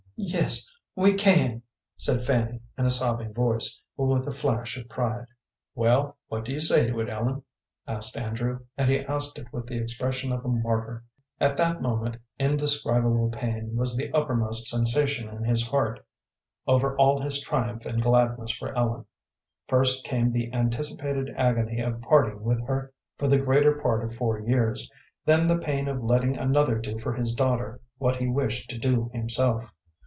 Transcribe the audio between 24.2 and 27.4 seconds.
years, then the pain of letting another do for his